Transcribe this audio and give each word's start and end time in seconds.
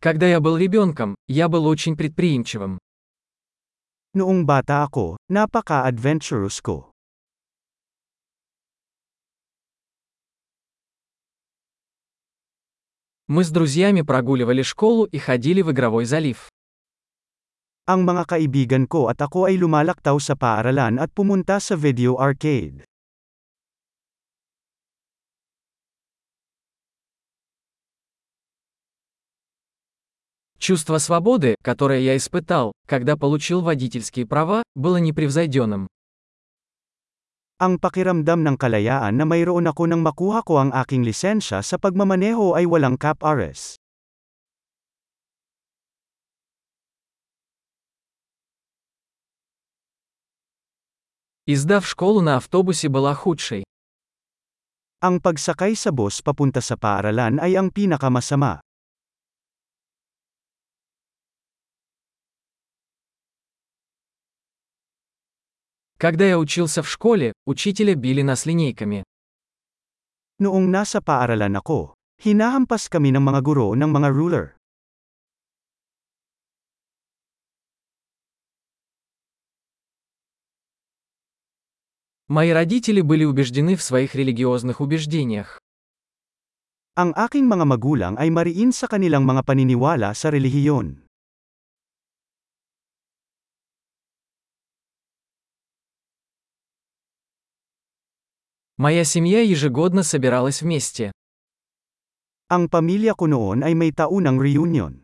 Когда 0.00 0.26
я 0.26 0.38
был 0.38 0.56
ребенком, 0.56 1.16
я 1.26 1.48
был 1.48 1.66
очень 1.66 1.96
предприимчивым. 1.96 2.78
Noong 4.14 4.46
bata 4.46 4.86
ako, 4.86 5.18
napaka-adventurous 5.26 6.62
ko. 6.62 6.94
Мы 13.26 13.42
с 13.42 13.50
друзьями 13.50 14.02
прогуливали 14.02 14.62
школу 14.62 15.04
и 15.04 15.18
ходили 15.18 15.60
в 15.62 15.72
игровой 15.72 16.06
залив. 16.06 16.48
Ang 17.90 18.06
mga 18.06 18.24
kaibigan 18.38 18.86
ko 18.86 19.10
at 19.10 19.18
ako 19.18 19.50
ay 19.50 19.58
lumalaktaw 19.58 20.14
sa 20.22 20.38
paaralan 20.38 21.02
at 21.02 21.10
pumunta 21.10 21.58
sa 21.58 21.74
video 21.74 22.16
arcade. 22.22 22.86
Чувство 30.68 30.98
свободы, 30.98 31.56
которое 31.64 32.00
я 32.00 32.14
испытал, 32.14 32.72
когда 32.84 33.16
получил 33.16 33.62
водительские 33.62 34.26
права, 34.26 34.62
было 34.76 34.98
непревзойденным. 35.00 35.88
Ang 37.56 37.80
pakiramdam 37.80 38.44
ng 38.44 38.56
kalayaan 38.60 39.16
na 39.16 39.24
mayroon 39.24 39.64
ako 39.64 39.88
nang 39.88 40.04
makuha 40.04 40.44
ko 40.44 40.60
ang 40.60 40.76
aking 40.76 41.08
lisensya 41.08 41.64
sa 41.64 41.80
pagmamaneho 41.80 42.52
ay 42.52 42.68
walang 42.68 43.00
cap-ares. 43.00 43.80
Издав 51.48 51.88
школу 51.88 52.20
на 52.20 52.36
автобусе 52.36 52.92
была 52.92 53.16
худшей. 53.16 53.64
Ang 55.00 55.24
pagsakay 55.24 55.72
sa 55.72 55.96
bus 55.96 56.20
papunta 56.20 56.60
sa 56.60 56.76
paaralan 56.76 57.40
ay 57.40 57.56
ang 57.56 57.72
pinakamasama. 57.72 58.67
Когда 65.97 66.25
я 66.25 66.37
учился 66.37 66.83
в 66.83 66.89
школе, 66.89 67.31
учителя 67.45 67.95
били 67.95 68.21
нас 68.21 68.45
линейками. 68.45 69.03
Noong 70.43 70.67
nasa 70.67 70.99
paaralan 70.99 71.55
ako, 71.55 71.95
hinahampas 72.19 72.91
kami 72.91 73.15
ng 73.15 73.23
mga 73.23 73.39
guro 73.39 73.71
ng 73.71 73.87
mga 73.87 74.09
ruler. 74.11 74.45
Мои 82.27 82.51
родители 82.51 82.99
были 82.99 83.23
убеждены 83.23 83.75
в 83.75 83.83
своих 83.83 84.15
религиозных 84.15 84.81
убеждениях. 84.81 85.59
Ang 86.99 87.15
aking 87.15 87.47
mga 87.47 87.65
magulang 87.65 88.13
ay 88.19 88.27
mariin 88.27 88.75
sa 88.75 88.91
kanilang 88.91 89.23
mga 89.23 89.47
paniniwala 89.47 90.11
sa 90.13 90.29
relihiyon. 90.29 91.03
Моя 98.78 99.02
семья 99.02 99.42
ежегодно 99.42 100.04
собиралась 100.04 100.62
вместе. 100.62 101.10
Ang 102.46 102.70
pamilya 102.70 103.18
ko 103.18 103.26
noon 103.26 103.66
ay 103.66 103.74
may 103.74 103.90
taunang 103.90 104.38
reunion. 104.38 105.02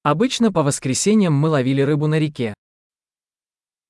Обычно 0.00 0.50
по 0.50 0.62
воскресеньям 0.64 1.36
мы 1.36 1.50
ловили 1.50 1.82
рыбу 1.84 2.08
на 2.08 2.18
реке. 2.18 2.56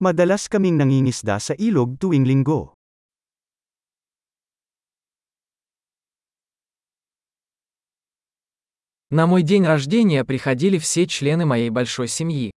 Madalas 0.02 0.50
kaming 0.50 0.74
nangingisda 0.82 1.38
sa 1.38 1.54
ilog 1.54 1.94
tuwing 2.02 2.26
linggo. 2.26 2.74
На 9.10 9.30
мой 9.30 9.44
день 9.44 9.62
рождения 9.62 10.24
приходили 10.24 10.78
все 10.78 11.06
члены 11.06 11.46
моей 11.46 11.70
большой 11.70 12.08
семьи. 12.08 12.49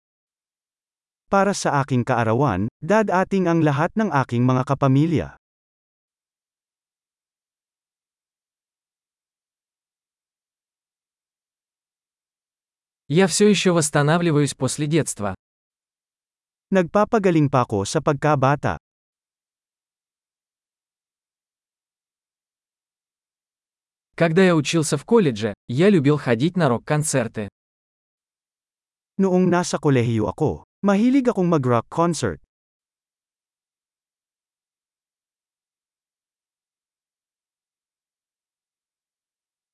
Para 1.31 1.51
sa 1.51 1.83
aking 1.83 2.07
kaarawan, 2.07 2.71
dadating 2.79 3.51
ang 3.51 3.61
lahat 3.61 3.91
ng 3.99 4.15
aking 4.15 4.47
mga 4.47 4.63
kapamilya. 4.63 5.29
Я 13.09 13.27
все 13.29 13.49
еще 13.49 13.71
восстанавливаюсь 13.71 14.55
после 14.55 14.87
детства. 14.87 15.35
Nagpapagaling 16.75 17.47
pa 17.47 17.63
ako 17.63 17.87
sa 17.87 18.03
pagkabata. 18.03 18.83
Когда 24.17 24.43
я 24.43 24.57
учился 24.57 24.97
в 24.97 25.05
колледже, 25.05 25.55
я 25.69 25.91
любил 25.91 26.17
ходить 26.19 26.57
на 26.57 26.69
рок-концерты. 26.69 27.49
Noong 29.19 29.47
nasa 29.47 29.79
kolehiyo 29.79 30.27
ako, 30.27 30.67
mahilig 30.85 31.27
akong 31.27 31.51
mag-rock 31.51 31.91
concert. 31.91 32.39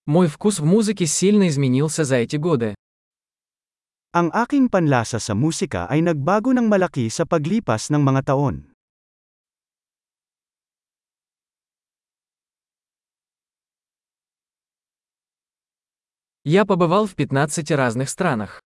Мой 0.06 0.26
вкус 0.26 0.58
в 0.58 0.64
музыке 0.64 1.06
сильно 1.06 1.46
изменился 1.46 2.02
за 2.02 2.16
эти 2.16 2.36
годы. 2.36 2.74
Ang 4.12 4.28
aking 4.34 4.68
panlasa 4.68 5.22
sa 5.22 5.32
musika 5.32 5.86
ay 5.88 6.02
nagbago 6.02 6.50
ng 6.52 6.66
malaki 6.68 7.08
sa 7.08 7.24
paglipas 7.24 7.88
ng 7.88 8.02
mga 8.02 8.34
taon. 8.34 8.72
Я 16.44 16.66
побывал 16.66 17.06
в 17.06 17.14
15 17.14 17.70
разных 17.70 18.10
странах. 18.10 18.60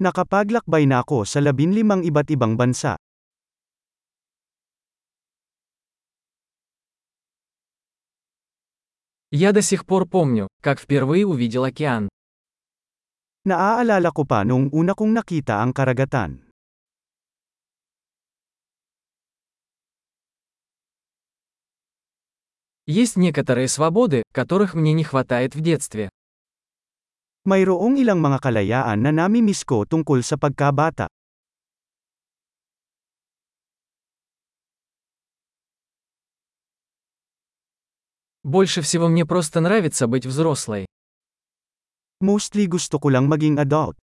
Nakapaglakbay 0.00 0.84
na 0.84 1.00
ako 1.00 1.24
sa 1.24 1.40
labinlimang 1.40 2.04
iba't 2.04 2.28
ibang 2.28 2.60
bansa. 2.60 3.00
Я 9.30 9.52
до 9.52 9.62
сих 9.62 9.84
пор 9.86 10.06
помню, 10.06 10.48
как 10.62 10.80
впервые 10.80 11.26
увидел 11.26 11.64
океан. 11.64 12.08
Naaalala 13.46 14.10
ko 14.10 14.26
pa 14.26 14.42
noong 14.42 14.74
una 14.74 14.94
kong 14.94 15.14
nakita 15.14 15.62
ang 15.62 15.72
karagatan. 15.72 16.46
Есть 22.86 23.16
некоторые 23.16 23.66
свободы, 23.66 24.22
которых 24.32 24.74
мне 24.74 24.92
не 24.92 25.02
хватает 25.02 25.54
в 25.56 25.60
детстве. 25.60 26.08
Mayroong 27.46 27.94
ilang 28.02 28.18
mga 28.18 28.42
kalayaan 28.42 29.06
na 29.06 29.14
nami-miss 29.14 29.62
ko 29.62 29.86
tungkol 29.86 30.26
sa 30.26 30.34
pagkabata. 30.34 31.06
Больше 38.42 38.80
всего 38.82 39.08
мне 39.08 39.26
просто 39.26 39.60
нравится 39.60 40.06
быть 40.06 40.26
взрослой. 40.26 40.86
Mostly 42.22 42.66
gusto 42.66 42.98
ko 42.98 43.10
lang 43.10 43.26
maging 43.26 43.58
adult. 43.58 43.98